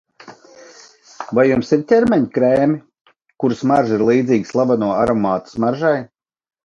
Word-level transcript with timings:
Vai 1.39 1.43
jums 1.49 1.69
ir 1.77 1.83
ķermeņa 1.91 2.31
krēmi, 2.37 2.79
kuru 3.45 3.59
smarža 3.63 3.99
ir 4.01 4.05
līdzīga 4.09 4.51
slaveno 4.53 4.91
aromātu 5.03 5.55
smaržai? 5.59 5.97